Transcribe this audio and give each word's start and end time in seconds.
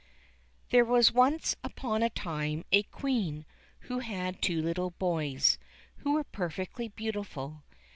There 0.71 0.83
was 0.83 1.11
once 1.11 1.55
upon 1.63 2.01
a 2.01 2.09
time 2.09 2.65
a 2.71 2.81
Queen 2.81 3.45
who 3.81 3.99
had 3.99 4.41
two 4.41 4.59
little 4.59 4.89
boys, 4.89 5.59
who 5.97 6.13
were 6.13 6.23
perfectly 6.23 6.87
beautiful. 6.87 7.61